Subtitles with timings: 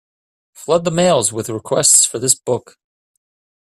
[0.55, 2.77] Flood the mails with requests for this book.